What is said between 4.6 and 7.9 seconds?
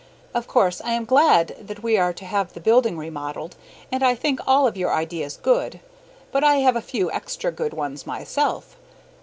of your ideas good, but I have a few extra good